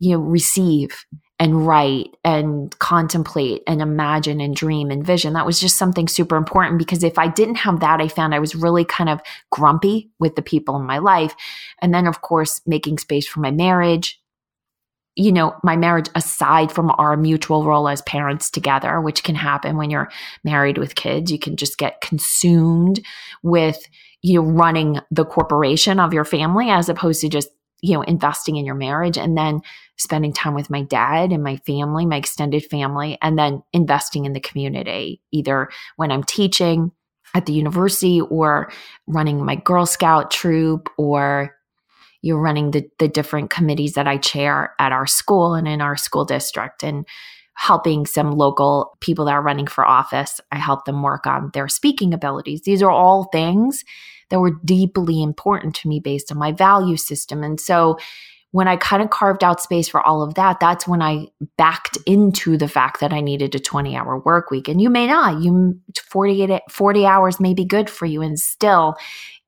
you 0.00 0.16
know, 0.16 0.18
receive 0.18 1.04
and 1.40 1.66
write 1.66 2.16
and 2.24 2.76
contemplate 2.78 3.62
and 3.66 3.82
imagine 3.82 4.40
and 4.40 4.54
dream 4.54 4.90
and 4.90 5.04
vision. 5.04 5.32
That 5.32 5.46
was 5.46 5.58
just 5.58 5.76
something 5.76 6.06
super 6.06 6.36
important 6.36 6.78
because 6.78 7.02
if 7.02 7.18
I 7.18 7.26
didn't 7.26 7.56
have 7.56 7.80
that, 7.80 8.00
I 8.00 8.08
found 8.08 8.34
I 8.34 8.38
was 8.38 8.54
really 8.54 8.84
kind 8.84 9.10
of 9.10 9.20
grumpy 9.50 10.10
with 10.20 10.36
the 10.36 10.42
people 10.42 10.76
in 10.76 10.86
my 10.86 10.98
life. 10.98 11.34
And 11.82 11.92
then, 11.92 12.06
of 12.06 12.20
course, 12.20 12.60
making 12.66 12.98
space 12.98 13.26
for 13.26 13.40
my 13.40 13.50
marriage. 13.50 14.20
You 15.16 15.32
know, 15.32 15.54
my 15.62 15.76
marriage 15.76 16.08
aside 16.14 16.72
from 16.72 16.90
our 16.98 17.16
mutual 17.16 17.64
role 17.64 17.88
as 17.88 18.02
parents 18.02 18.50
together, 18.50 19.00
which 19.00 19.22
can 19.22 19.36
happen 19.36 19.76
when 19.76 19.90
you're 19.90 20.10
married 20.44 20.78
with 20.78 20.96
kids, 20.96 21.30
you 21.30 21.38
can 21.38 21.56
just 21.56 21.78
get 21.78 22.00
consumed 22.00 23.00
with 23.42 23.78
you 24.22 24.40
know, 24.40 24.48
running 24.48 25.00
the 25.10 25.24
corporation 25.24 26.00
of 26.00 26.14
your 26.14 26.24
family 26.24 26.70
as 26.70 26.88
opposed 26.88 27.20
to 27.20 27.28
just 27.28 27.50
you 27.84 27.92
know, 27.92 28.02
investing 28.02 28.56
in 28.56 28.64
your 28.64 28.74
marriage 28.74 29.18
and 29.18 29.36
then 29.36 29.60
spending 29.96 30.32
time 30.32 30.54
with 30.54 30.70
my 30.70 30.82
dad 30.82 31.30
and 31.30 31.42
my 31.42 31.56
family, 31.58 32.06
my 32.06 32.16
extended 32.16 32.64
family, 32.64 33.18
and 33.22 33.38
then 33.38 33.62
investing 33.72 34.24
in 34.24 34.32
the 34.32 34.40
community, 34.40 35.20
either 35.32 35.68
when 35.96 36.10
I'm 36.10 36.24
teaching 36.24 36.90
at 37.34 37.46
the 37.46 37.52
university 37.52 38.20
or 38.20 38.70
running 39.06 39.44
my 39.44 39.56
Girl 39.56 39.86
Scout 39.86 40.30
troop 40.30 40.88
or 40.96 41.56
you're 42.22 42.40
running 42.40 42.70
the, 42.70 42.88
the 42.98 43.08
different 43.08 43.50
committees 43.50 43.92
that 43.94 44.08
I 44.08 44.16
chair 44.16 44.74
at 44.78 44.92
our 44.92 45.06
school 45.06 45.54
and 45.54 45.68
in 45.68 45.80
our 45.80 45.96
school 45.96 46.24
district 46.24 46.82
and 46.82 47.06
helping 47.56 48.06
some 48.06 48.32
local 48.32 48.96
people 49.00 49.26
that 49.26 49.34
are 49.34 49.42
running 49.42 49.66
for 49.66 49.84
office. 49.84 50.40
I 50.50 50.58
help 50.58 50.86
them 50.86 51.02
work 51.02 51.26
on 51.26 51.50
their 51.52 51.68
speaking 51.68 52.14
abilities. 52.14 52.62
These 52.62 52.82
are 52.82 52.90
all 52.90 53.24
things 53.24 53.84
that 54.30 54.40
were 54.40 54.58
deeply 54.64 55.22
important 55.22 55.74
to 55.76 55.88
me 55.88 56.00
based 56.00 56.32
on 56.32 56.38
my 56.38 56.50
value 56.50 56.96
system. 56.96 57.42
And 57.42 57.60
so 57.60 57.98
when 58.54 58.68
I 58.68 58.76
kind 58.76 59.02
of 59.02 59.10
carved 59.10 59.42
out 59.42 59.60
space 59.60 59.88
for 59.88 60.00
all 60.00 60.22
of 60.22 60.34
that, 60.34 60.60
that's 60.60 60.86
when 60.86 61.02
I 61.02 61.26
backed 61.58 61.98
into 62.06 62.56
the 62.56 62.68
fact 62.68 63.00
that 63.00 63.12
I 63.12 63.20
needed 63.20 63.52
a 63.56 63.58
20 63.58 63.96
hour 63.96 64.20
work 64.20 64.52
week. 64.52 64.68
And 64.68 64.80
you 64.80 64.88
may 64.90 65.08
not, 65.08 65.42
you 65.42 65.76
48, 66.08 66.60
40 66.70 67.04
hours 67.04 67.40
may 67.40 67.52
be 67.52 67.64
good 67.64 67.90
for 67.90 68.06
you. 68.06 68.22
And 68.22 68.38
still 68.38 68.94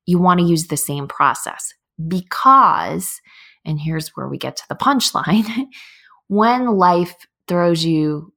you 0.06 0.18
want 0.18 0.40
to 0.40 0.46
use 0.46 0.66
the 0.66 0.76
same 0.76 1.06
process 1.06 1.72
because, 2.08 3.20
and 3.64 3.80
here's 3.80 4.08
where 4.16 4.26
we 4.26 4.38
get 4.38 4.56
to 4.56 4.64
the 4.68 4.74
punchline. 4.74 5.68
when 6.26 6.66
life 6.66 7.14
throws 7.46 7.84
you 7.84 8.32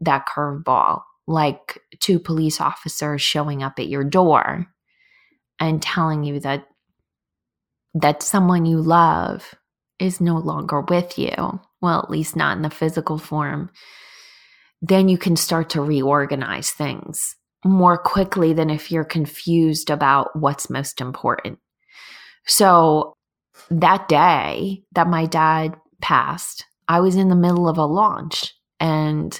that 0.00 0.26
curveball, 0.26 1.02
like 1.26 1.82
two 2.00 2.18
police 2.18 2.62
officers 2.62 3.20
showing 3.20 3.62
up 3.62 3.78
at 3.78 3.88
your 3.88 4.04
door, 4.04 4.68
and 5.60 5.82
telling 5.82 6.24
you 6.24 6.40
that 6.40 6.66
that 7.92 8.22
someone 8.22 8.64
you 8.64 8.80
love 8.80 9.54
is 9.98 10.20
no 10.20 10.36
longer 10.36 10.80
with 10.80 11.18
you, 11.18 11.60
well, 11.80 12.00
at 12.00 12.10
least 12.10 12.36
not 12.36 12.56
in 12.56 12.62
the 12.62 12.70
physical 12.70 13.18
form, 13.18 13.70
then 14.80 15.08
you 15.08 15.18
can 15.18 15.36
start 15.36 15.70
to 15.70 15.82
reorganize 15.82 16.70
things 16.70 17.36
more 17.64 17.98
quickly 17.98 18.52
than 18.52 18.70
if 18.70 18.90
you're 18.90 19.04
confused 19.04 19.90
about 19.90 20.28
what's 20.38 20.70
most 20.70 21.00
important. 21.00 21.58
So 22.46 23.14
that 23.70 24.08
day 24.08 24.84
that 24.92 25.08
my 25.08 25.26
dad 25.26 25.76
passed, 26.00 26.64
I 26.86 27.00
was 27.00 27.16
in 27.16 27.28
the 27.28 27.34
middle 27.34 27.68
of 27.68 27.78
a 27.78 27.84
launch 27.84 28.54
and 28.78 29.38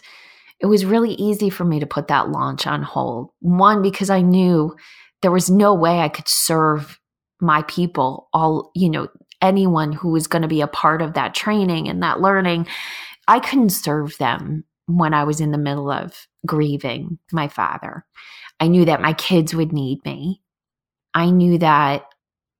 it 0.60 0.66
was 0.66 0.84
really 0.84 1.12
easy 1.12 1.50
for 1.50 1.64
me 1.64 1.78
to 1.78 1.86
put 1.86 2.08
that 2.08 2.30
launch 2.30 2.66
on 2.66 2.82
hold. 2.82 3.30
One, 3.40 3.80
because 3.80 4.10
I 4.10 4.22
knew 4.22 4.74
there 5.22 5.30
was 5.30 5.48
no 5.48 5.72
way 5.74 6.00
I 6.00 6.08
could 6.08 6.28
serve 6.28 6.98
my 7.40 7.62
people, 7.62 8.28
all, 8.32 8.72
you 8.74 8.90
know, 8.90 9.08
anyone 9.40 9.92
who 9.92 10.10
was 10.10 10.26
going 10.26 10.42
to 10.42 10.48
be 10.48 10.60
a 10.60 10.66
part 10.66 11.02
of 11.02 11.14
that 11.14 11.34
training 11.34 11.88
and 11.88 12.02
that 12.02 12.20
learning. 12.20 12.66
I 13.26 13.40
couldn't 13.40 13.70
serve 13.70 14.16
them 14.18 14.64
when 14.86 15.14
I 15.14 15.24
was 15.24 15.40
in 15.40 15.52
the 15.52 15.58
middle 15.58 15.90
of 15.90 16.26
grieving 16.46 17.18
my 17.32 17.48
father. 17.48 18.04
I 18.60 18.68
knew 18.68 18.84
that 18.86 19.02
my 19.02 19.12
kids 19.12 19.54
would 19.54 19.72
need 19.72 20.04
me. 20.04 20.42
I 21.14 21.30
knew 21.30 21.58
that 21.58 22.06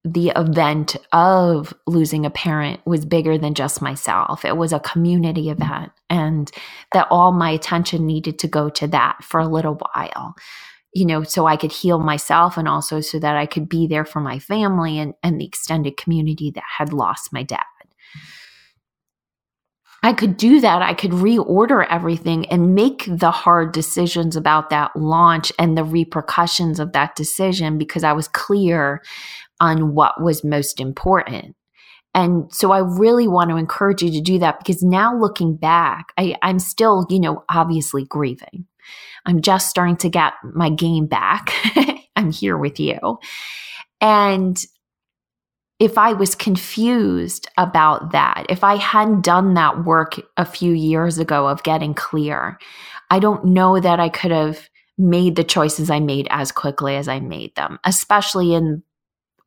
the 0.04 0.32
event 0.36 0.96
of 1.12 1.74
losing 1.86 2.24
a 2.24 2.30
parent 2.30 2.80
was 2.86 3.04
bigger 3.04 3.36
than 3.36 3.54
just 3.54 3.82
myself. 3.82 4.44
It 4.44 4.56
was 4.56 4.72
a 4.72 4.80
community 4.80 5.50
event, 5.50 5.92
and 6.08 6.50
that 6.92 7.08
all 7.10 7.32
my 7.32 7.50
attention 7.50 8.06
needed 8.06 8.38
to 8.38 8.48
go 8.48 8.70
to 8.70 8.86
that 8.88 9.22
for 9.22 9.40
a 9.40 9.48
little 9.48 9.74
while 9.74 10.34
you 10.94 11.04
know, 11.04 11.22
so 11.22 11.46
I 11.46 11.56
could 11.56 11.72
heal 11.72 11.98
myself 11.98 12.56
and 12.56 12.66
also 12.66 13.00
so 13.00 13.18
that 13.18 13.36
I 13.36 13.46
could 13.46 13.68
be 13.68 13.86
there 13.86 14.04
for 14.04 14.20
my 14.20 14.38
family 14.38 14.98
and, 14.98 15.14
and 15.22 15.40
the 15.40 15.46
extended 15.46 15.96
community 15.96 16.50
that 16.54 16.64
had 16.78 16.92
lost 16.92 17.32
my 17.32 17.42
dad. 17.42 17.64
I 20.02 20.12
could 20.12 20.36
do 20.36 20.60
that. 20.60 20.80
I 20.80 20.94
could 20.94 21.10
reorder 21.10 21.86
everything 21.90 22.46
and 22.46 22.74
make 22.74 23.04
the 23.08 23.32
hard 23.32 23.72
decisions 23.72 24.36
about 24.36 24.70
that 24.70 24.94
launch 24.94 25.52
and 25.58 25.76
the 25.76 25.84
repercussions 25.84 26.78
of 26.78 26.92
that 26.92 27.16
decision 27.16 27.78
because 27.78 28.04
I 28.04 28.12
was 28.12 28.28
clear 28.28 29.02
on 29.60 29.94
what 29.94 30.22
was 30.22 30.44
most 30.44 30.78
important. 30.78 31.56
And 32.14 32.52
so 32.52 32.70
I 32.70 32.78
really 32.78 33.26
want 33.26 33.50
to 33.50 33.56
encourage 33.56 34.02
you 34.02 34.10
to 34.12 34.20
do 34.20 34.38
that 34.38 34.58
because 34.58 34.82
now 34.82 35.16
looking 35.16 35.56
back, 35.56 36.12
I, 36.16 36.36
I'm 36.42 36.60
still, 36.60 37.06
you 37.10 37.20
know, 37.20 37.44
obviously 37.48 38.04
grieving. 38.04 38.66
I'm 39.26 39.42
just 39.42 39.68
starting 39.68 39.96
to 39.98 40.08
get 40.08 40.34
my 40.42 40.70
game 40.70 41.06
back. 41.06 41.52
I'm 42.16 42.30
here 42.30 42.56
with 42.56 42.80
you. 42.80 43.18
And 44.00 44.58
if 45.78 45.96
I 45.96 46.12
was 46.12 46.34
confused 46.34 47.48
about 47.56 48.12
that, 48.12 48.46
if 48.48 48.64
I 48.64 48.76
hadn't 48.76 49.22
done 49.22 49.54
that 49.54 49.84
work 49.84 50.20
a 50.36 50.44
few 50.44 50.72
years 50.72 51.18
ago 51.18 51.46
of 51.46 51.62
getting 51.62 51.94
clear, 51.94 52.58
I 53.10 53.20
don't 53.20 53.44
know 53.44 53.78
that 53.78 54.00
I 54.00 54.08
could 54.08 54.32
have 54.32 54.68
made 54.98 55.36
the 55.36 55.44
choices 55.44 55.90
I 55.90 56.00
made 56.00 56.26
as 56.30 56.50
quickly 56.50 56.96
as 56.96 57.06
I 57.06 57.20
made 57.20 57.54
them, 57.54 57.78
especially 57.84 58.54
in 58.54 58.82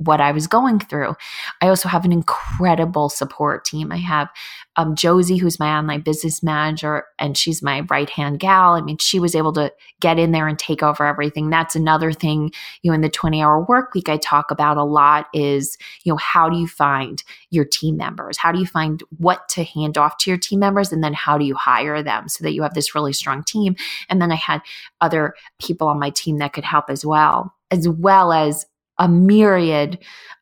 what 0.06 0.22
I 0.22 0.32
was 0.32 0.48
going 0.48 0.80
through. 0.80 1.16
I 1.62 1.68
also 1.68 1.90
have 1.90 2.06
an 2.06 2.12
incredible 2.12 3.10
support 3.10 3.66
team. 3.66 3.92
I 3.92 3.98
have 3.98 4.30
um, 4.78 4.96
Josie, 4.96 5.38
who's 5.38 5.60
my 5.60 5.78
online 5.78 6.02
business 6.02 6.42
manager, 6.42 7.06
and 7.20 7.38
she's 7.38 7.62
my 7.62 7.82
right 7.90 8.10
hand 8.10 8.40
gal. 8.40 8.74
I 8.74 8.82
mean, 8.82 8.98
she 8.98 9.20
was 9.20 9.36
able 9.36 9.52
to 9.54 9.72
get 10.00 10.18
in 10.18 10.32
there 10.32 10.48
and 10.48 10.58
take 10.58 10.82
over 10.82 11.06
everything. 11.06 11.50
That's 11.50 11.76
another 11.76 12.14
thing, 12.14 12.52
you 12.82 12.90
know, 12.90 12.96
in 12.96 13.02
the 13.02 13.10
20 13.10 13.42
hour 13.42 13.64
work 13.64 13.94
week, 13.94 14.08
I 14.08 14.18
talk 14.18 14.50
about 14.50 14.78
a 14.78 14.84
lot 14.84 15.28
is, 15.34 15.78
you 16.04 16.14
know, 16.14 16.18
how 16.18 16.50
do 16.50 16.58
you 16.58 16.68
find 16.68 17.22
your 17.50 17.66
team 17.66 17.98
members? 17.98 18.38
How 18.38 18.52
do 18.52 18.60
you 18.60 18.66
find 18.66 19.04
what 19.18 19.50
to 19.50 19.64
hand 19.64 19.98
off 19.98 20.18
to 20.20 20.32
your 20.32 20.38
team 20.38 20.60
members? 20.60 20.92
And 20.92 21.04
then 21.04 21.14
how 21.14 21.38
do 21.38 21.46
you 21.46 21.56
hire 21.56 22.02
them 22.02 22.30
so 22.30 22.44
that 22.44 22.54
you 22.54 22.64
have 22.64 22.74
this 22.74 22.96
really 22.96 23.14
strong 23.14 23.44
team? 23.44 23.76
And 24.10 24.22
then 24.22 24.32
I 24.32 24.36
had 24.36 24.62
other 25.02 25.36
people 25.60 25.88
on 25.90 26.00
my 26.00 26.12
team 26.12 26.38
that 26.38 26.54
could 26.54 26.64
help 26.64 26.90
as 26.90 27.06
well 27.06 27.54
as 27.72 27.88
well 27.88 28.34
as 28.34 28.66
a 29.02 29.10
myriad 29.10 29.98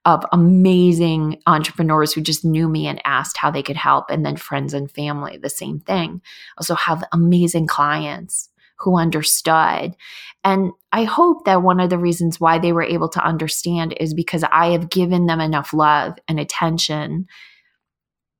of 0.05 0.25
amazing 0.31 1.41
entrepreneurs 1.47 2.13
who 2.13 2.21
just 2.21 2.43
knew 2.43 2.67
me 2.67 2.87
and 2.87 3.01
asked 3.05 3.37
how 3.37 3.49
they 3.49 3.63
could 3.63 3.77
help. 3.77 4.09
And 4.09 4.25
then 4.25 4.35
friends 4.35 4.73
and 4.73 4.91
family, 4.91 5.37
the 5.37 5.49
same 5.49 5.79
thing. 5.79 6.21
Also 6.57 6.75
have 6.75 7.03
amazing 7.11 7.67
clients 7.67 8.49
who 8.77 8.97
understood. 8.97 9.95
And 10.43 10.71
I 10.91 11.05
hope 11.05 11.45
that 11.45 11.63
one 11.63 11.79
of 11.79 11.89
the 11.89 11.97
reasons 11.97 12.39
why 12.39 12.59
they 12.59 12.73
were 12.73 12.83
able 12.83 13.09
to 13.09 13.25
understand 13.25 13.95
is 13.99 14.13
because 14.13 14.43
I 14.51 14.67
have 14.67 14.89
given 14.89 15.25
them 15.25 15.39
enough 15.39 15.73
love 15.73 16.17
and 16.27 16.39
attention 16.39 17.27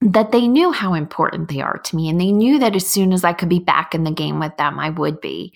that 0.02 0.32
they 0.32 0.48
knew 0.48 0.72
how 0.72 0.94
important 0.94 1.50
they 1.50 1.62
are 1.62 1.78
to 1.78 1.96
me. 1.96 2.10
And 2.10 2.20
they 2.20 2.32
knew 2.32 2.60
that 2.60 2.76
as 2.76 2.88
soon 2.88 3.14
as 3.14 3.24
I 3.24 3.34
could 3.34 3.50
be 3.50 3.60
back 3.60 3.96
in 3.96 4.04
the 4.04 4.12
game 4.12 4.40
with 4.40 4.56
them, 4.58 4.80
I 4.80 4.90
would 4.90 5.22
be. 5.22 5.54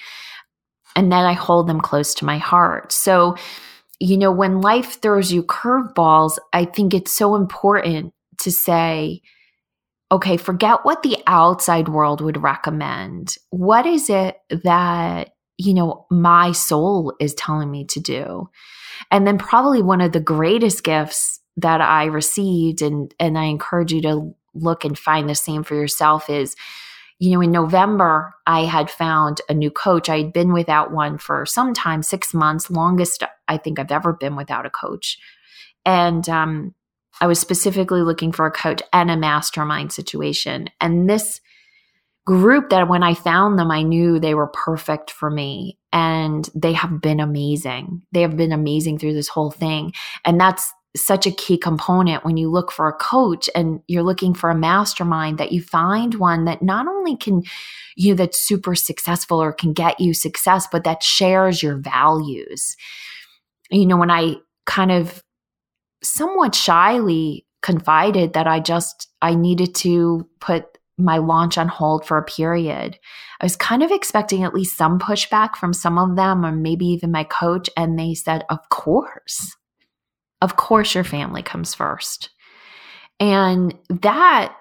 And 0.95 1.11
that 1.11 1.25
I 1.25 1.33
hold 1.33 1.67
them 1.67 1.81
close 1.81 2.13
to 2.15 2.25
my 2.25 2.37
heart. 2.37 2.91
So, 2.91 3.35
you 3.99 4.17
know, 4.17 4.31
when 4.31 4.61
life 4.61 5.01
throws 5.01 5.31
you 5.31 5.43
curveballs, 5.43 6.37
I 6.51 6.65
think 6.65 6.93
it's 6.93 7.13
so 7.13 7.35
important 7.35 8.13
to 8.39 8.51
say, 8.51 9.21
okay, 10.11 10.37
forget 10.37 10.79
what 10.83 11.03
the 11.03 11.17
outside 11.27 11.89
world 11.89 12.21
would 12.21 12.41
recommend. 12.41 13.35
What 13.49 13.85
is 13.85 14.09
it 14.09 14.37
that, 14.49 15.29
you 15.57 15.73
know, 15.73 16.05
my 16.11 16.51
soul 16.51 17.13
is 17.19 17.33
telling 17.33 17.71
me 17.71 17.85
to 17.85 17.99
do? 17.99 18.49
And 19.09 19.25
then 19.25 19.37
probably 19.37 19.81
one 19.81 20.01
of 20.01 20.11
the 20.11 20.19
greatest 20.19 20.83
gifts 20.83 21.39
that 21.57 21.81
I 21.81 22.05
received 22.05 22.81
and 22.81 23.13
and 23.19 23.37
I 23.37 23.45
encourage 23.45 23.93
you 23.93 24.01
to 24.03 24.33
look 24.55 24.85
and 24.85 24.97
find 24.97 25.29
the 25.29 25.35
same 25.35 25.63
for 25.63 25.75
yourself 25.75 26.29
is 26.29 26.55
you 27.19 27.31
know, 27.31 27.41
in 27.41 27.51
November, 27.51 28.33
I 28.45 28.65
had 28.65 28.89
found 28.89 29.41
a 29.47 29.53
new 29.53 29.71
coach. 29.71 30.09
I 30.09 30.17
had 30.17 30.33
been 30.33 30.53
without 30.53 30.91
one 30.91 31.17
for 31.17 31.45
some 31.45 31.73
time, 31.73 32.03
six 32.03 32.33
months, 32.33 32.69
longest 32.69 33.23
I 33.47 33.57
think 33.57 33.79
I've 33.79 33.91
ever 33.91 34.13
been 34.13 34.35
without 34.35 34.65
a 34.65 34.69
coach. 34.69 35.17
And 35.85 36.27
um, 36.29 36.75
I 37.21 37.27
was 37.27 37.39
specifically 37.39 38.01
looking 38.01 38.31
for 38.31 38.45
a 38.45 38.51
coach 38.51 38.81
and 38.91 39.11
a 39.11 39.17
mastermind 39.17 39.91
situation. 39.91 40.69
And 40.81 41.09
this 41.09 41.39
group 42.25 42.69
that 42.69 42.87
when 42.87 43.03
I 43.03 43.13
found 43.13 43.59
them, 43.59 43.69
I 43.69 43.83
knew 43.83 44.19
they 44.19 44.33
were 44.33 44.47
perfect 44.47 45.11
for 45.11 45.29
me. 45.29 45.77
And 45.91 46.49
they 46.55 46.73
have 46.73 47.01
been 47.01 47.19
amazing. 47.19 48.03
They 48.11 48.21
have 48.21 48.37
been 48.37 48.51
amazing 48.51 48.97
through 48.97 49.13
this 49.13 49.27
whole 49.27 49.51
thing. 49.51 49.93
And 50.25 50.39
that's 50.39 50.73
such 50.95 51.25
a 51.25 51.31
key 51.31 51.57
component 51.57 52.23
when 52.23 52.37
you 52.37 52.49
look 52.49 52.71
for 52.71 52.87
a 52.87 52.93
coach 52.93 53.49
and 53.55 53.81
you're 53.87 54.03
looking 54.03 54.33
for 54.33 54.49
a 54.49 54.55
mastermind 54.55 55.37
that 55.37 55.51
you 55.51 55.61
find 55.61 56.15
one 56.15 56.45
that 56.45 56.61
not 56.61 56.87
only 56.87 57.15
can 57.15 57.43
you 57.95 58.11
know 58.11 58.15
that's 58.15 58.37
super 58.37 58.75
successful 58.75 59.41
or 59.41 59.51
can 59.51 59.73
get 59.73 59.99
you 59.99 60.13
success 60.13 60.67
but 60.71 60.83
that 60.83 61.01
shares 61.01 61.63
your 61.63 61.77
values 61.77 62.75
you 63.71 63.85
know 63.85 63.97
when 63.97 64.11
i 64.11 64.35
kind 64.65 64.91
of 64.91 65.23
somewhat 66.03 66.53
shyly 66.53 67.45
confided 67.63 68.33
that 68.33 68.45
i 68.45 68.59
just 68.59 69.09
i 69.21 69.33
needed 69.33 69.73
to 69.73 70.27
put 70.39 70.77
my 70.97 71.17
launch 71.17 71.57
on 71.57 71.67
hold 71.67 72.05
for 72.05 72.17
a 72.17 72.23
period. 72.23 72.99
I 73.41 73.45
was 73.45 73.55
kind 73.55 73.81
of 73.81 73.91
expecting 73.91 74.43
at 74.43 74.53
least 74.53 74.77
some 74.77 74.99
pushback 74.99 75.55
from 75.55 75.73
some 75.73 75.97
of 75.97 76.15
them, 76.15 76.45
or 76.45 76.51
maybe 76.51 76.85
even 76.85 77.11
my 77.11 77.23
coach. 77.23 77.67
And 77.75 77.97
they 77.97 78.13
said, 78.13 78.45
Of 78.49 78.59
course. 78.69 79.55
Of 80.43 80.57
course, 80.57 80.93
your 80.93 81.05
family 81.05 81.41
comes 81.41 81.73
first. 81.73 82.29
And 83.17 83.73
that 84.01 84.53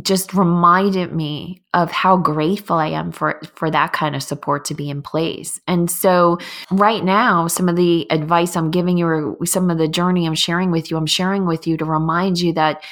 just 0.00 0.34
reminded 0.34 1.12
me 1.12 1.64
of 1.74 1.90
how 1.90 2.16
grateful 2.16 2.76
I 2.76 2.86
am 2.86 3.10
for 3.10 3.40
for 3.56 3.72
that 3.72 3.92
kind 3.92 4.14
of 4.14 4.22
support 4.22 4.64
to 4.66 4.74
be 4.74 4.88
in 4.88 5.02
place. 5.02 5.60
And 5.66 5.90
so 5.90 6.38
right 6.70 7.04
now 7.04 7.48
some 7.48 7.68
of 7.68 7.76
the 7.76 8.10
advice 8.10 8.56
I'm 8.56 8.70
giving 8.70 8.96
you 8.96 9.06
or 9.06 9.44
some 9.44 9.68
of 9.68 9.76
the 9.78 9.88
journey 9.88 10.26
I'm 10.26 10.34
sharing 10.34 10.70
with 10.70 10.90
you 10.90 10.96
I'm 10.96 11.06
sharing 11.06 11.44
with 11.44 11.66
you 11.66 11.76
to 11.76 11.84
remind 11.84 12.40
you 12.40 12.54
that 12.54 12.82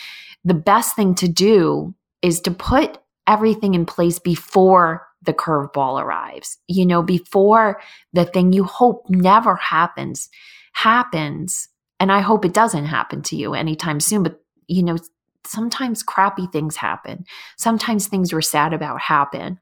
the 0.45 0.53
best 0.53 0.95
thing 0.95 1.15
to 1.17 1.29
do 1.29 1.95
is 2.21 2.41
to 2.43 2.51
put 2.51 2.99
everything 3.27 3.75
in 3.75 3.87
place 3.87 4.19
before 4.19 5.07
the 5.23 5.33
curveball 5.33 6.03
arrives. 6.03 6.59
You 6.69 6.85
know, 6.85 7.03
before 7.03 7.81
the 8.13 8.27
thing 8.27 8.53
you 8.53 8.65
hope 8.65 9.09
never 9.09 9.57
happens 9.57 10.29
happens. 10.73 11.69
And 11.99 12.11
I 12.11 12.21
hope 12.21 12.45
it 12.45 12.55
doesn't 12.55 12.87
happen 12.87 13.23
to 13.23 13.37
you 13.37 13.55
anytime 13.55 14.01
soon, 14.01 14.23
but 14.23 14.41
you 14.67 14.83
know, 14.83 14.97
sometimes 15.45 16.03
crappy 16.03 16.47
things 16.47 16.77
happen. 16.77 17.25
Sometimes 17.57 18.07
things 18.07 18.33
we're 18.33 18.41
sad 18.41 18.73
about 18.73 19.01
happen. 19.01 19.59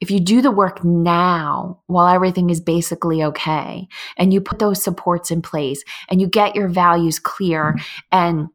If 0.00 0.10
you 0.10 0.20
do 0.20 0.42
the 0.42 0.50
work 0.50 0.84
now 0.84 1.82
while 1.86 2.14
everything 2.14 2.50
is 2.50 2.60
basically 2.60 3.22
okay, 3.22 3.88
and 4.16 4.32
you 4.32 4.40
put 4.40 4.58
those 4.58 4.82
supports 4.82 5.30
in 5.30 5.42
place 5.42 5.82
and 6.08 6.20
you 6.20 6.26
get 6.26 6.56
your 6.56 6.68
values 6.68 7.18
clear 7.18 7.76
and 8.10 8.48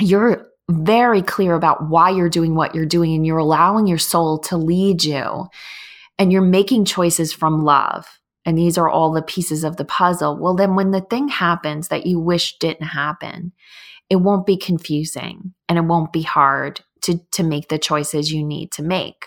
you're 0.00 0.46
very 0.70 1.22
clear 1.22 1.54
about 1.54 1.88
why 1.88 2.10
you're 2.10 2.30
doing 2.30 2.54
what 2.54 2.74
you're 2.74 2.86
doing 2.86 3.14
and 3.14 3.26
you're 3.26 3.38
allowing 3.38 3.86
your 3.86 3.98
soul 3.98 4.38
to 4.38 4.56
lead 4.56 5.04
you 5.04 5.46
and 6.18 6.32
you're 6.32 6.42
making 6.42 6.84
choices 6.84 7.32
from 7.32 7.64
love 7.64 8.06
and 8.44 8.58
these 8.58 8.76
are 8.76 8.88
all 8.88 9.12
the 9.12 9.22
pieces 9.22 9.64
of 9.64 9.76
the 9.76 9.84
puzzle 9.84 10.38
well 10.38 10.54
then 10.54 10.74
when 10.74 10.90
the 10.90 11.00
thing 11.00 11.28
happens 11.28 11.88
that 11.88 12.06
you 12.06 12.18
wish 12.18 12.58
didn't 12.58 12.88
happen 12.88 13.52
it 14.10 14.16
won't 14.16 14.46
be 14.46 14.56
confusing 14.56 15.54
and 15.68 15.78
it 15.78 15.84
won't 15.84 16.12
be 16.12 16.22
hard 16.22 16.80
to 17.02 17.18
to 17.32 17.42
make 17.42 17.68
the 17.68 17.78
choices 17.78 18.32
you 18.32 18.44
need 18.44 18.72
to 18.72 18.82
make. 18.82 19.26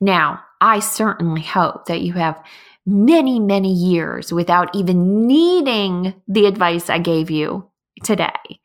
Now 0.00 0.40
i 0.60 0.80
certainly 0.80 1.42
hope 1.42 1.86
that 1.86 2.00
you 2.00 2.14
have 2.14 2.42
many 2.86 3.38
many 3.38 3.72
years 3.72 4.32
without 4.32 4.74
even 4.74 5.26
needing 5.26 6.14
the 6.26 6.46
advice 6.46 6.90
i 6.90 6.98
gave 6.98 7.30
you 7.30 7.70
today. 8.04 8.60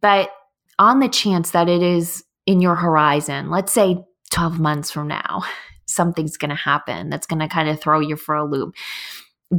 But 0.00 0.30
on 0.78 1.00
the 1.00 1.08
chance 1.08 1.50
that 1.50 1.68
it 1.68 1.82
is 1.82 2.24
in 2.46 2.60
your 2.60 2.74
horizon, 2.74 3.50
let's 3.50 3.72
say 3.72 4.04
12 4.30 4.58
months 4.58 4.90
from 4.90 5.08
now, 5.08 5.42
something's 5.92 6.36
going 6.36 6.50
to 6.50 6.56
happen 6.56 7.10
that's 7.10 7.26
going 7.26 7.40
to 7.40 7.48
kind 7.48 7.68
of 7.68 7.80
throw 7.80 8.00
you 8.00 8.16
for 8.16 8.34
a 8.34 8.44
loop. 8.44 8.74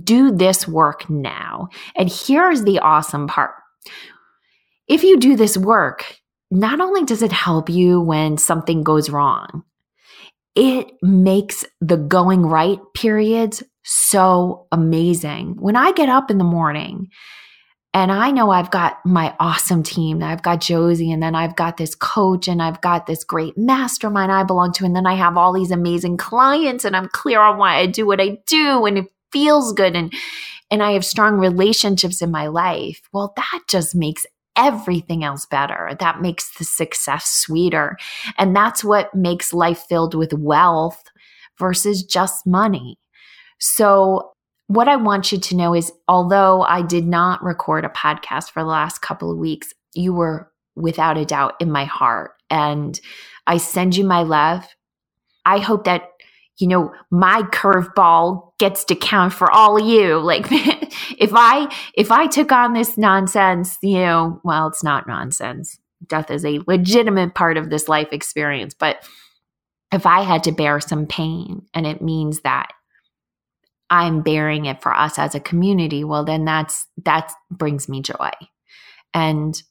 Do 0.04 0.32
this 0.32 0.68
work 0.68 1.10
now. 1.10 1.70
And 1.96 2.12
here's 2.12 2.64
the 2.64 2.80
awesome 2.80 3.28
part. 3.28 3.56
If 4.88 5.04
you 5.04 5.20
do 5.20 5.36
this 5.36 5.58
work, 5.58 6.20
not 6.52 6.80
only 6.80 7.04
does 7.04 7.22
it 7.22 7.32
help 7.32 7.70
you 7.70 8.02
when 8.02 8.38
something 8.38 8.84
goes 8.84 9.10
wrong, 9.10 9.64
it 10.56 10.92
makes 11.02 11.66
the 11.82 11.98
going 11.98 12.46
right 12.46 12.80
periods 12.94 13.64
so 13.84 14.68
amazing. 14.72 15.56
When 15.60 15.76
I 15.76 15.92
get 15.92 16.10
up 16.10 16.30
in 16.30 16.38
the 16.38 16.44
morning 16.44 17.10
and 17.94 18.12
I 18.12 18.32
know 18.32 18.50
I've 18.50 18.72
got 18.72 19.06
my 19.06 19.36
awesome 19.40 19.84
team. 19.84 20.24
I've 20.24 20.42
got 20.42 20.62
Josie, 20.62 21.12
and 21.12 21.22
then 21.22 21.36
I've 21.36 21.56
got 21.56 21.78
this 21.78 21.94
coach, 21.94 22.48
and 22.48 22.62
I've 22.62 22.82
got 22.82 23.06
this 23.06 23.24
great 23.24 23.58
mastermind 23.58 24.32
I 24.32 24.44
belong 24.44 24.72
to. 24.74 24.86
And 24.86 24.96
then 24.96 25.06
I 25.06 25.14
have 25.14 25.38
all 25.38 25.54
these 25.54 25.72
amazing 25.72 26.18
clients, 26.18 26.86
and 26.86 26.96
I'm 26.96 27.10
clear 27.10 27.40
on 27.40 27.58
why 27.58 27.78
I 27.78 27.86
do 27.86 28.08
what 28.08 28.20
I 28.20 28.40
do, 28.48 28.86
and 28.86 28.98
it 28.98 29.06
feels 29.32 29.74
good. 29.74 29.96
And, 29.96 30.12
and 30.72 30.82
I 30.82 30.94
have 30.94 31.06
strong 31.06 31.38
relationships 31.38 32.22
in 32.22 32.32
my 32.32 32.48
life. 32.48 33.02
Well, 33.14 33.34
that 33.36 33.62
just 33.68 33.94
makes 33.94 34.26
everything 34.56 35.24
else 35.24 35.46
better. 35.46 35.96
That 36.00 36.22
makes 36.22 36.56
the 36.58 36.64
success 36.64 37.26
sweeter. 37.26 37.98
And 38.38 38.56
that's 38.56 38.84
what 38.84 39.14
makes 39.14 39.54
life 39.54 39.86
filled 39.90 40.16
with 40.16 40.34
wealth 40.34 41.04
versus 41.60 42.04
just 42.04 42.46
money. 42.46 42.98
So 43.60 44.34
what 44.68 44.88
I 44.88 44.96
want 44.96 45.32
you 45.32 45.40
to 45.40 45.56
know 45.56 45.74
is 45.74 45.92
although 46.08 46.62
I 46.62 46.82
did 46.82 47.06
not 47.06 47.44
record 47.44 47.86
a 47.86 47.90
podcast 47.90 48.52
for 48.52 48.62
the 48.62 48.70
last 48.70 49.02
couple 49.02 49.32
of 49.32 49.38
weeks, 49.38 49.74
you 49.94 50.14
were 50.14 50.52
without 50.76 51.18
a 51.18 51.26
doubt 51.26 51.56
in 51.60 51.72
my 51.72 51.86
heart. 51.86 52.32
And 52.50 53.00
I 53.46 53.58
send 53.58 53.96
you 53.96 54.04
my 54.04 54.24
love. 54.24 54.66
I 55.46 55.60
hope 55.60 55.84
that, 55.84 56.10
you 56.58 56.68
know, 56.68 56.94
my 57.12 57.44
curveball 57.54 58.58
gets 58.58 58.86
to 58.86 58.96
count 58.96 59.34
for 59.34 59.52
all 59.52 59.78
of 59.78 59.86
you. 59.86 60.20
Like 60.24 60.48
if 61.20 61.32
I 61.34 61.74
if 61.96 62.12
I 62.12 62.28
took 62.28 62.52
on 62.52 62.74
this 62.74 62.98
nonsense, 62.98 63.78
you 63.82 64.00
know, 64.00 64.40
well, 64.44 64.68
it's 64.68 64.84
not 64.84 65.08
nonsense. 65.08 65.80
Death 66.08 66.32
is 66.32 66.46
a 66.46 66.62
legitimate 66.68 67.36
part 67.36 67.58
of 67.58 67.70
this 67.70 67.88
life 67.88 68.10
experience. 68.12 68.74
But 68.74 69.08
if 69.92 70.06
I 70.06 70.22
had 70.22 70.44
to 70.46 70.52
bear 70.52 70.80
some 70.80 71.06
pain, 71.06 71.66
and 71.74 71.86
it 71.86 72.02
means 72.02 72.42
that 72.42 72.74
I'm 73.94 74.24
bearing 74.24 74.66
it 74.66 74.82
for 74.82 74.92
us 74.92 75.20
as 75.20 75.36
a 75.36 75.40
community, 75.40 76.04
well, 76.04 76.26
then 76.26 76.46
that's 76.46 76.88
that 77.06 77.32
brings 77.52 77.88
me 77.88 78.02
joy. 78.02 78.32
And 79.14 79.62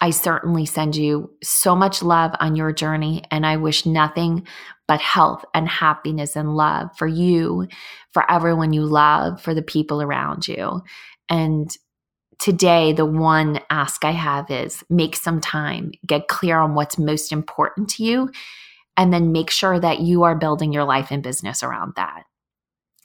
I 0.00 0.10
certainly 0.10 0.64
send 0.64 0.96
you 0.96 1.30
so 1.42 1.76
much 1.76 2.02
love 2.02 2.30
on 2.40 2.56
your 2.56 2.72
journey, 2.72 3.22
and 3.30 3.44
I 3.44 3.58
wish 3.58 3.84
nothing 3.84 4.46
but 4.86 5.02
health 5.02 5.44
and 5.52 5.68
happiness 5.68 6.36
and 6.36 6.56
love 6.56 6.88
for 6.96 7.06
you, 7.06 7.68
for 8.12 8.28
everyone 8.30 8.72
you 8.72 8.86
love, 8.86 9.42
for 9.42 9.52
the 9.52 9.60
people 9.60 10.00
around 10.00 10.48
you. 10.48 10.80
And 11.28 11.70
today, 12.38 12.94
the 12.94 13.04
one 13.04 13.60
ask 13.68 14.06
I 14.06 14.12
have 14.12 14.50
is 14.50 14.82
make 14.88 15.16
some 15.16 15.42
time, 15.42 15.92
get 16.06 16.28
clear 16.28 16.56
on 16.58 16.74
what's 16.74 16.96
most 16.96 17.30
important 17.30 17.90
to 17.90 18.04
you, 18.04 18.30
and 18.96 19.12
then 19.12 19.32
make 19.32 19.50
sure 19.50 19.78
that 19.78 20.00
you 20.00 20.22
are 20.22 20.34
building 20.34 20.72
your 20.72 20.84
life 20.84 21.08
and 21.10 21.22
business 21.22 21.62
around 21.62 21.92
that. 21.96 22.22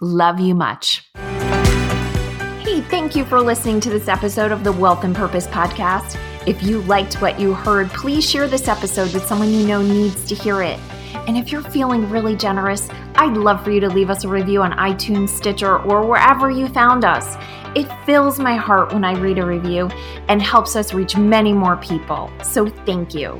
Love 0.01 0.39
you 0.39 0.55
much. 0.55 1.09
Hey, 1.15 2.81
thank 2.81 3.15
you 3.15 3.23
for 3.25 3.39
listening 3.39 3.79
to 3.81 3.89
this 3.89 4.07
episode 4.07 4.51
of 4.51 4.63
the 4.63 4.71
Wealth 4.71 5.03
and 5.03 5.15
Purpose 5.15 5.47
Podcast. 5.47 6.19
If 6.47 6.63
you 6.63 6.81
liked 6.81 7.21
what 7.21 7.39
you 7.39 7.53
heard, 7.53 7.89
please 7.91 8.27
share 8.27 8.47
this 8.47 8.67
episode 8.67 9.13
with 9.13 9.25
someone 9.25 9.51
you 9.51 9.67
know 9.67 9.81
needs 9.81 10.25
to 10.25 10.35
hear 10.35 10.61
it. 10.63 10.79
And 11.27 11.37
if 11.37 11.51
you're 11.51 11.61
feeling 11.61 12.09
really 12.09 12.35
generous, 12.35 12.89
I'd 13.15 13.37
love 13.37 13.63
for 13.63 13.71
you 13.71 13.79
to 13.81 13.87
leave 13.87 14.09
us 14.09 14.23
a 14.23 14.27
review 14.27 14.61
on 14.61 14.71
iTunes, 14.73 15.29
Stitcher, 15.29 15.77
or 15.77 16.05
wherever 16.05 16.49
you 16.49 16.67
found 16.67 17.05
us. 17.05 17.37
It 17.75 17.87
fills 18.05 18.39
my 18.39 18.55
heart 18.55 18.91
when 18.91 19.05
I 19.05 19.13
read 19.13 19.37
a 19.37 19.45
review 19.45 19.89
and 20.27 20.41
helps 20.41 20.75
us 20.75 20.93
reach 20.93 21.15
many 21.15 21.53
more 21.53 21.77
people. 21.77 22.31
So 22.43 22.67
thank 22.67 23.13
you. 23.13 23.39